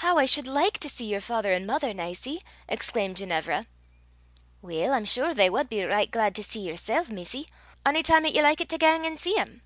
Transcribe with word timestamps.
"How 0.00 0.16
I 0.16 0.24
should 0.24 0.46
like 0.48 0.78
to 0.78 0.88
see 0.88 1.04
your 1.04 1.20
father 1.20 1.52
and 1.52 1.66
mother, 1.66 1.92
Nicie!" 1.92 2.40
exclaimed 2.70 3.18
Ginevra. 3.18 3.66
"Weel, 4.62 4.94
I'm 4.94 5.04
sure 5.04 5.34
they 5.34 5.50
wad 5.50 5.68
be 5.68 5.84
richt 5.84 6.10
glaid 6.10 6.34
to 6.36 6.42
see 6.42 6.60
yersel', 6.66 7.12
missie, 7.12 7.48
ony 7.84 8.02
time 8.02 8.24
'at 8.24 8.32
ye 8.32 8.40
likit 8.40 8.70
to 8.70 8.78
gang 8.78 9.04
an' 9.04 9.18
see 9.18 9.34
them." 9.34 9.60